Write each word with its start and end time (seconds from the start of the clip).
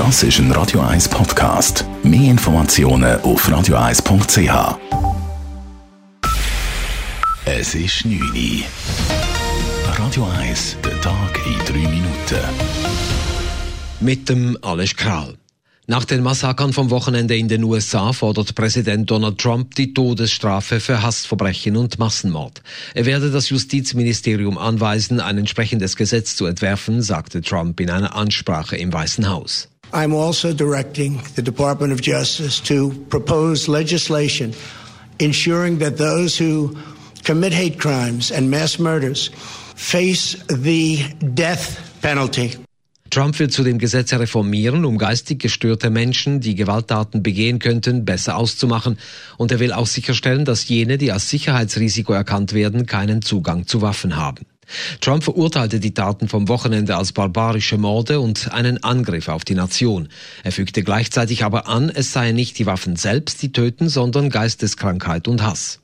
Das 0.00 0.22
ist 0.22 0.38
ein 0.38 0.50
Radio 0.52 0.80
1 0.80 1.10
Podcast. 1.10 1.84
Mehr 2.02 2.30
Informationen 2.30 3.20
auf 3.20 3.46
radio1.ch. 3.46 4.78
Es 7.44 7.74
ist 7.74 8.06
9 8.06 8.18
Uhr. 8.18 8.64
Radio 9.98 10.26
1, 10.38 10.78
der 10.82 10.98
Tag 11.02 11.38
in 11.44 11.58
3 11.66 11.90
Minuten. 11.90 12.40
Mit 14.00 14.26
dem 14.30 14.56
Alles 14.62 14.96
Kral. 14.96 15.36
Nach 15.86 16.06
den 16.06 16.22
Massakern 16.22 16.72
vom 16.72 16.88
Wochenende 16.88 17.36
in 17.36 17.48
den 17.48 17.62
USA 17.62 18.14
fordert 18.14 18.54
Präsident 18.54 19.10
Donald 19.10 19.36
Trump 19.36 19.74
die 19.74 19.92
Todesstrafe 19.92 20.80
für 20.80 21.02
Hassverbrechen 21.02 21.76
und 21.76 21.98
Massenmord. 21.98 22.62
Er 22.94 23.04
werde 23.04 23.30
das 23.30 23.50
Justizministerium 23.50 24.56
anweisen, 24.56 25.20
ein 25.20 25.36
entsprechendes 25.36 25.94
Gesetz 25.96 26.36
zu 26.36 26.46
entwerfen, 26.46 27.02
sagte 27.02 27.42
Trump 27.42 27.78
in 27.80 27.90
einer 27.90 28.16
Ansprache 28.16 28.78
im 28.78 28.90
Weißen 28.90 29.28
Haus. 29.28 29.69
I'm 29.92 30.14
also 30.14 30.52
directing 30.52 31.20
the 31.34 31.42
Department 31.42 31.92
of 31.92 32.00
Justice 32.00 32.60
to 32.60 32.92
propose 33.08 33.68
legislation 33.68 34.54
ensuring 35.20 35.78
that 35.78 35.98
those 35.98 36.36
who 36.36 36.76
commit 37.24 37.52
hate 37.52 37.78
crimes 37.78 38.32
and 38.32 38.50
mass 38.50 38.78
murders 38.78 39.30
face 39.76 40.36
the 40.48 41.04
death 41.34 41.78
penalty. 42.02 42.56
Trump 43.10 43.36
will 43.40 43.50
zudem 43.50 43.78
Gesetze 43.78 44.20
reformieren, 44.20 44.84
um 44.84 44.96
geistig 44.96 45.40
gestörte 45.40 45.90
Menschen, 45.90 46.40
die 46.40 46.54
Gewalttaten 46.54 47.24
begehen 47.24 47.58
könnten, 47.58 48.04
besser 48.04 48.36
auszumachen. 48.36 48.98
Und 49.36 49.50
er 49.50 49.58
will 49.58 49.72
auch 49.72 49.88
sicherstellen, 49.88 50.44
dass 50.44 50.68
jene, 50.68 50.96
die 50.96 51.10
als 51.10 51.28
Sicherheitsrisiko 51.28 52.12
erkannt 52.12 52.52
werden, 52.52 52.86
keinen 52.86 53.20
Zugang 53.20 53.66
zu 53.66 53.82
Waffen 53.82 54.16
haben. 54.16 54.46
Trump 55.00 55.24
verurteilte 55.24 55.80
die 55.80 55.94
Taten 55.94 56.28
vom 56.28 56.48
Wochenende 56.48 56.96
als 56.96 57.12
barbarische 57.12 57.78
Morde 57.78 58.20
und 58.20 58.52
einen 58.52 58.82
Angriff 58.82 59.28
auf 59.28 59.44
die 59.44 59.54
Nation. 59.54 60.08
Er 60.42 60.52
fügte 60.52 60.82
gleichzeitig 60.82 61.44
aber 61.44 61.68
an, 61.68 61.90
es 61.90 62.12
seien 62.12 62.36
nicht 62.36 62.58
die 62.58 62.66
Waffen 62.66 62.96
selbst, 62.96 63.42
die 63.42 63.52
töten, 63.52 63.88
sondern 63.88 64.30
Geisteskrankheit 64.30 65.28
und 65.28 65.42
Hass. 65.42 65.80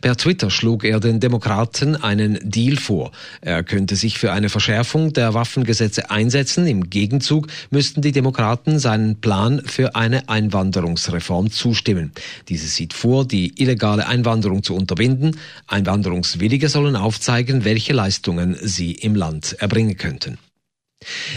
Per 0.00 0.16
Twitter 0.16 0.50
schlug 0.50 0.84
er 0.84 1.00
den 1.00 1.18
Demokraten 1.18 1.96
einen 1.96 2.38
Deal 2.42 2.76
vor. 2.76 3.10
Er 3.40 3.64
könnte 3.64 3.96
sich 3.96 4.18
für 4.18 4.32
eine 4.32 4.48
Verschärfung 4.48 5.12
der 5.12 5.34
Waffengesetze 5.34 6.10
einsetzen. 6.10 6.66
Im 6.66 6.88
Gegenzug 6.88 7.48
müssten 7.70 8.02
die 8.02 8.12
Demokraten 8.12 8.78
seinen 8.78 9.20
Plan 9.20 9.62
für 9.64 9.96
eine 9.96 10.28
Einwanderungsreform 10.28 11.50
zustimmen. 11.50 12.12
Diese 12.48 12.68
sieht 12.68 12.92
vor, 12.92 13.26
die 13.26 13.60
illegale 13.60 14.06
Einwanderung 14.06 14.62
zu 14.62 14.74
unterbinden. 14.74 15.36
Einwanderungswillige 15.66 16.68
sollen 16.68 16.94
aufzeigen, 16.94 17.64
welche 17.64 17.92
Leistungen 17.92 18.56
sie 18.62 18.92
im 18.92 19.14
Land 19.16 19.56
erbringen 19.58 19.96
könnten. 19.96 20.38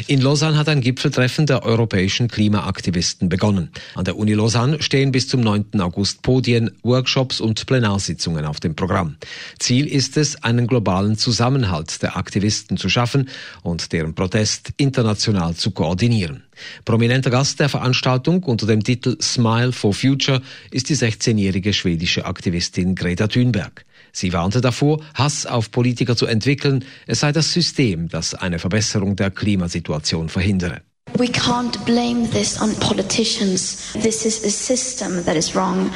In 0.08 0.22
Lausanne 0.22 0.58
hat 0.58 0.70
ein 0.70 0.82
Gipfeltreffen 0.82 1.46
der 1.46 1.64
europäischen 1.64 2.28
Klimaaktivisten 2.28 3.30
begonnen. 3.30 3.70
An 3.96 4.06
der 4.06 4.18
Uni 4.18 4.34
Lausanne 4.34 4.82
stehen 4.82 5.12
bis 5.12 5.28
zum 5.28 5.42
9. 5.42 5.80
August 5.80 6.22
Podien, 6.22 6.72
Workshops 6.84 7.40
und 7.40 7.66
Plenarsitzungen 7.66 8.46
auf 8.46 8.60
dem 8.60 8.76
Programm. 8.76 9.18
Ziel 9.60 9.88
ist 9.88 10.18
es, 10.18 10.44
einen 10.44 10.68
globalen 10.68 11.18
Zusammenhalt 11.18 12.02
der 12.02 12.18
Aktivisten 12.18 12.78
zu 12.78 12.90
schaffen 12.90 13.30
und 13.64 13.92
deren 13.92 14.16
Protest 14.16 14.72
international 14.78 15.56
zu 15.56 15.72
koordinieren. 15.72 16.44
Prominenter 16.86 17.30
Gast 17.30 17.60
der 17.60 17.70
Veranstaltung 17.70 18.44
unter 18.44 18.68
dem 18.68 18.84
Titel 18.84 19.18
Smile 19.22 19.72
for 19.72 19.94
Future 19.94 20.42
ist 20.72 20.90
die 20.90 20.96
16-jährige 20.96 21.74
schwedische 21.74 22.26
Aktivistin 22.26 22.96
Greta 22.96 23.28
Thunberg. 23.28 23.86
Sie 24.12 24.34
warnte 24.34 24.62
davor, 24.62 25.02
Hass 25.14 25.46
auf 25.46 25.72
Politiker 25.72 26.16
zu 26.16 26.26
entwickeln. 26.26 26.84
Es 27.08 27.22
sei 27.22 27.32
das 27.32 27.54
System, 27.54 28.10
das 28.10 28.34
eine 28.34 28.60
Verbesserung 28.60 29.16
der 29.16 29.32
Klimasituation 29.32 30.30
verhindere. 30.30 30.82
We 31.18 31.26
can't 31.26 31.84
blame 31.86 32.30
this 32.30 32.62
on 32.62 32.76
politicians. 32.76 33.94
This 33.94 34.26
is 34.26 34.44
a 34.46 34.50
system 34.50 35.26
that 35.26 35.36
is 35.36 35.56
wrong. 35.56 35.92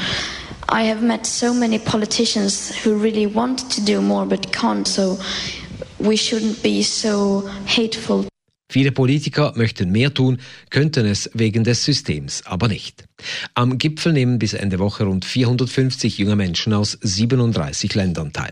I 0.69 0.84
have 0.84 1.03
met 1.03 1.25
so 1.25 1.53
many 1.53 1.78
politicians 1.78 2.72
who 2.84 2.95
really 2.95 3.28
want 3.28 3.69
to 3.75 3.81
do 3.81 4.01
more 4.01 4.25
but 4.25 4.51
can't, 4.51 4.88
so 4.88 5.19
we 6.00 6.18
shouldn't 6.18 6.63
be 6.63 6.81
so 6.84 7.47
hateful. 7.66 8.25
Viele 8.73 8.91
Politiker 8.91 9.53
möchten 9.56 9.91
mehr 9.91 10.11
tun, 10.11 10.39
könnten 10.72 11.06
es 11.06 11.29
wegen 11.35 11.63
des 11.63 11.85
Systems 11.85 12.41
aber 12.47 12.67
nicht. 12.67 13.03
Am 13.53 13.78
Gipfel 13.78 14.13
nehmen 14.13 14.39
bis 14.39 14.56
Ende 14.56 14.79
Woche 14.79 15.03
rund 15.03 15.25
450 15.25 16.17
junge 16.17 16.35
Menschen 16.35 16.73
aus 16.73 16.97
37 17.00 17.94
Ländern 17.94 18.33
teil. 18.33 18.51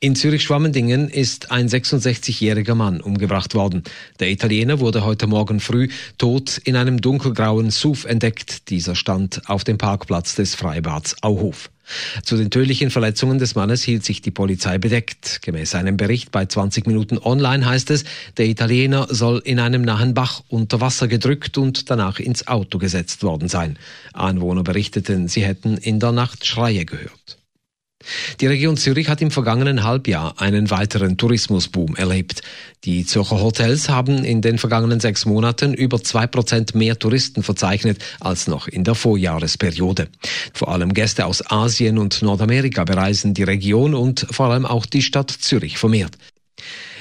In 0.00 0.16
Zürich-Schwammendingen 0.16 1.08
ist 1.08 1.50
ein 1.50 1.68
66-jähriger 1.68 2.74
Mann 2.74 3.00
umgebracht 3.00 3.54
worden. 3.54 3.82
Der 4.20 4.30
Italiener 4.30 4.80
wurde 4.80 5.04
heute 5.04 5.26
Morgen 5.26 5.60
früh 5.60 5.88
tot 6.18 6.58
in 6.64 6.76
einem 6.76 7.00
dunkelgrauen 7.00 7.70
SUV 7.70 8.04
entdeckt. 8.04 8.70
Dieser 8.70 8.94
stand 8.94 9.42
auf 9.46 9.64
dem 9.64 9.78
Parkplatz 9.78 10.34
des 10.34 10.54
Freibads 10.54 11.22
Auhof. 11.22 11.70
Zu 12.22 12.36
den 12.36 12.50
tödlichen 12.50 12.90
Verletzungen 12.90 13.38
des 13.38 13.54
Mannes 13.54 13.82
hielt 13.82 14.04
sich 14.04 14.22
die 14.22 14.30
Polizei 14.30 14.78
bedeckt. 14.78 15.42
Gemäß 15.42 15.74
einem 15.74 15.96
Bericht 15.96 16.30
bei 16.30 16.46
20 16.46 16.86
Minuten 16.86 17.18
online 17.18 17.66
heißt 17.66 17.90
es, 17.90 18.04
der 18.36 18.46
Italiener 18.46 19.06
soll 19.10 19.42
in 19.44 19.60
einem 19.60 19.82
nahen 19.82 20.14
Bach 20.14 20.42
unter 20.48 20.80
Wasser 20.80 21.08
gedrückt 21.08 21.58
und 21.58 21.90
danach 21.90 22.18
ins 22.18 22.46
Auto 22.46 22.78
gesetzt 22.78 23.22
worden 23.22 23.48
sein. 23.48 23.78
Anwohner 24.12 24.62
berichteten, 24.62 25.28
sie 25.28 25.44
hätten 25.44 25.76
in 25.76 26.00
der 26.00 26.12
Nacht 26.12 26.46
Schreie 26.46 26.84
gehört. 26.86 27.43
Die 28.40 28.46
Region 28.46 28.76
Zürich 28.76 29.08
hat 29.08 29.22
im 29.22 29.30
vergangenen 29.30 29.84
Halbjahr 29.84 30.40
einen 30.40 30.70
weiteren 30.70 31.16
Tourismusboom 31.16 31.96
erlebt. 31.96 32.42
Die 32.84 33.06
Zürcher 33.06 33.40
Hotels 33.40 33.88
haben 33.88 34.24
in 34.24 34.42
den 34.42 34.58
vergangenen 34.58 35.00
sechs 35.00 35.24
Monaten 35.24 35.74
über 35.74 36.02
zwei 36.02 36.26
Prozent 36.26 36.74
mehr 36.74 36.98
Touristen 36.98 37.42
verzeichnet 37.42 38.02
als 38.20 38.46
noch 38.46 38.68
in 38.68 38.84
der 38.84 38.94
Vorjahresperiode. 38.94 40.08
Vor 40.52 40.68
allem 40.68 40.92
Gäste 40.92 41.26
aus 41.26 41.50
Asien 41.50 41.98
und 41.98 42.22
Nordamerika 42.22 42.84
bereisen 42.84 43.34
die 43.34 43.42
Region 43.42 43.94
und 43.94 44.26
vor 44.30 44.46
allem 44.46 44.66
auch 44.66 44.86
die 44.86 45.02
Stadt 45.02 45.30
Zürich 45.30 45.78
vermehrt. 45.78 46.18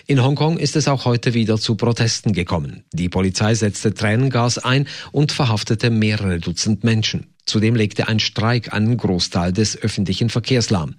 In 0.06 0.22
Hongkong 0.22 0.58
ist 0.58 0.76
es 0.76 0.90
auch 0.90 1.06
heute 1.06 1.34
wieder 1.34 1.58
zu 1.58 1.76
Protesten 1.76 2.34
gekommen. 2.34 2.84
Die 2.92 3.08
Polizei 3.08 3.56
setzte 3.56 3.94
Tränengas 3.94 4.58
ein 4.58 4.88
und 5.14 5.32
verhaftete 5.32 5.90
mehrere 5.90 6.40
Dutzend 6.40 6.84
Menschen. 6.84 7.33
Zudem 7.46 7.76
legte 7.76 8.08
ein 8.08 8.20
Streik 8.20 8.74
einen 8.74 8.98
Großteil 8.98 9.52
des 9.52 9.78
öffentlichen 9.82 10.30
Verkehrs 10.30 10.70
lahm. 10.70 10.96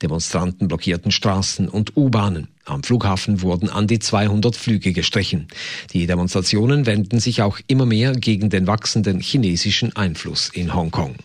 Demonstranten 0.00 0.68
blockierten 0.68 1.10
Straßen 1.10 1.68
und 1.68 1.96
U-Bahnen. 1.96 2.48
Am 2.64 2.82
Flughafen 2.82 3.42
wurden 3.42 3.68
an 3.68 3.86
die 3.86 3.98
200 3.98 4.54
Flüge 4.54 4.92
gestrichen. 4.92 5.48
Die 5.92 6.06
Demonstrationen 6.06 6.86
wenden 6.86 7.18
sich 7.18 7.42
auch 7.42 7.58
immer 7.66 7.86
mehr 7.86 8.12
gegen 8.12 8.50
den 8.50 8.66
wachsenden 8.66 9.20
chinesischen 9.20 9.96
Einfluss 9.96 10.50
in 10.50 10.74
Hongkong. 10.74 11.16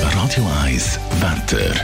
Radio 0.00 0.46
1, 0.62 1.00
Wetter. 1.20 1.74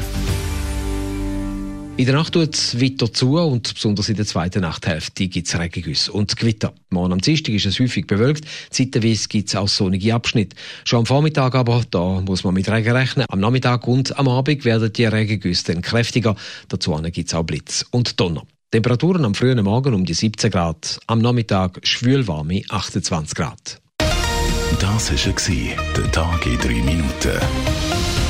In 2.00 2.06
der 2.06 2.14
Nacht 2.14 2.32
tut 2.32 2.54
es 2.54 2.80
weiter 2.80 3.12
zu 3.12 3.36
und 3.36 3.74
besonders 3.74 4.08
in 4.08 4.16
der 4.16 4.24
zweiten 4.24 4.62
Nachthälfte 4.62 5.28
gibt 5.28 5.46
es 5.46 5.58
Regengüsse 5.58 6.10
und 6.10 6.34
Gewitter. 6.34 6.72
Morgen 6.88 7.12
am 7.12 7.20
Dienstag 7.20 7.52
ist 7.52 7.66
es 7.66 7.78
häufig 7.78 8.06
bewölkt, 8.06 8.46
zeitweise 8.70 9.28
gibt 9.28 9.50
es 9.50 9.54
auch 9.54 9.68
sonnige 9.68 10.14
Abschnitte. 10.14 10.56
Schon 10.86 11.00
am 11.00 11.04
Vormittag 11.04 11.54
aber, 11.54 11.82
da 11.90 12.22
muss 12.22 12.42
man 12.42 12.54
mit 12.54 12.70
Regen 12.70 12.96
rechnen. 12.96 13.26
Am 13.28 13.38
Nachmittag 13.38 13.86
und 13.86 14.18
am 14.18 14.28
Abend 14.28 14.64
werden 14.64 14.90
die 14.90 15.04
Regengüsse 15.04 15.74
dann 15.74 15.82
kräftiger. 15.82 16.36
Dazu 16.68 16.94
gibt 17.12 17.28
es 17.28 17.34
auch 17.34 17.42
Blitz 17.42 17.84
und 17.90 18.18
Donner. 18.18 18.44
Temperaturen 18.70 19.26
am 19.26 19.34
frühen 19.34 19.62
Morgen 19.62 19.92
um 19.92 20.06
die 20.06 20.14
17 20.14 20.50
Grad, 20.50 21.00
am 21.06 21.18
Nachmittag 21.18 21.80
schwülwarme 21.82 22.62
28 22.70 23.34
Grad. 23.34 23.78
Das 24.80 25.12
war 25.12 25.76
der 25.98 26.12
Tag 26.12 26.46
in 26.46 26.56
3 26.56 26.68
Minuten. 26.82 28.29